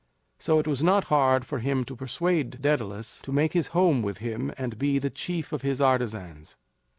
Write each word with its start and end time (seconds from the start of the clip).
So 0.39 0.57
it 0.57 0.65
was 0.65 0.81
not 0.81 1.03
hard 1.13 1.45
for 1.45 1.59
him 1.59 1.85
to 1.85 1.95
persuade 1.95 2.59
Daedalus 2.59 3.21
to 3.21 3.31
make 3.31 3.53
his 3.53 3.67
home 3.67 4.01
with 4.01 4.17
him 4.17 4.51
and 4.57 4.79
be 4.79 4.97
the 4.97 5.11
chief 5.11 5.53
of 5.53 5.61
his 5.61 5.79
artisans. 5.79 6.57